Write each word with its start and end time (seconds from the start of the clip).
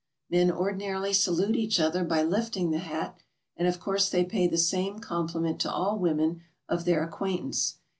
Men 0.31 0.49
ordinarily 0.51 1.13
salute 1.13 1.55
each 1.55 1.79
other 1.79 2.03
by 2.03 2.23
lifting 2.23 2.71
the 2.71 2.79
hat, 2.79 3.19
and 3.55 3.67
of 3.67 3.79
course 3.79 4.09
they 4.09 4.25
pay 4.25 4.47
the 4.47 4.57
same 4.57 4.97
compli 4.99 5.39
ment 5.43 5.61
to 5.61 5.71
all 5.71 5.99
women 5.99 6.41
of 6.67 6.85
their 6.85 7.03
acquaintance. 7.03 7.77